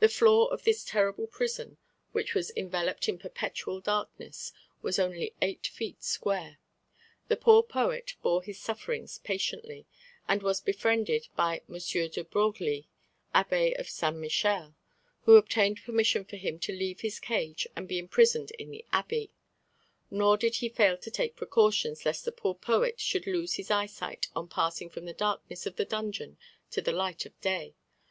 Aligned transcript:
The 0.00 0.10
floor 0.10 0.52
of 0.52 0.64
this 0.64 0.84
terrible 0.84 1.26
prison, 1.26 1.78
which 2.12 2.34
was 2.34 2.52
enveloped 2.54 3.08
in 3.08 3.16
perpetual 3.18 3.80
darkness, 3.80 4.52
was 4.82 4.98
only 4.98 5.32
eight 5.40 5.64
square 6.00 6.58
feet. 6.58 6.58
The 7.28 7.38
poor 7.38 7.62
poet 7.62 8.16
bore 8.20 8.42
his 8.42 8.60
sufferings 8.60 9.16
patiently, 9.16 9.86
and 10.28 10.42
was 10.42 10.60
befriended 10.60 11.28
by 11.36 11.62
M. 11.70 11.74
de 11.78 12.22
Broglie, 12.24 12.86
Abbé 13.34 13.78
of 13.80 13.88
Saint 13.88 14.16
Michel, 14.18 14.76
who 15.22 15.36
obtained 15.36 15.82
permission 15.86 16.26
for 16.26 16.36
him 16.36 16.58
to 16.58 16.76
leave 16.76 17.00
his 17.00 17.18
cage 17.18 17.66
and 17.74 17.88
be 17.88 17.98
imprisoned 17.98 18.50
in 18.58 18.68
the 18.70 18.84
Abbey; 18.92 19.30
nor 20.10 20.36
did 20.36 20.56
he 20.56 20.68
fail 20.68 20.98
to 20.98 21.10
take 21.10 21.34
precautions 21.34 22.04
lest 22.04 22.26
the 22.26 22.30
poor 22.30 22.54
poet 22.54 23.00
should 23.00 23.26
lose 23.26 23.54
his 23.54 23.70
eyesight 23.70 24.28
on 24.36 24.48
passing 24.50 24.90
from 24.90 25.06
the 25.06 25.14
darkness 25.14 25.64
of 25.64 25.76
the 25.76 25.86
dungeon 25.86 26.36
to 26.70 26.82
the 26.82 26.92
light 26.92 27.24
of 27.24 27.40
day. 27.40 27.74